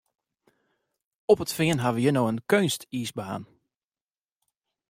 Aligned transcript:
Op 1.31 1.39
it 1.43 1.55
Fean 1.57 1.79
ha 1.81 1.89
we 1.93 1.99
hjir 2.03 2.15
no 2.15 2.23
in 2.31 2.45
keunstiisbaan. 2.51 3.43